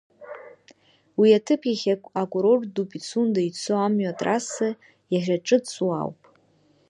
[1.19, 4.69] Уи аҭыԥ иахьа акурорт ду Пицунда ицо амҩа атрасса
[5.13, 6.19] иахьаҿыҵуа ауп.